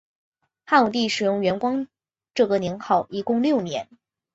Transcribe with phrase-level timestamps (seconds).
[0.65, 1.87] 汉武帝使用元光
[2.33, 3.87] 这个年号一共六年。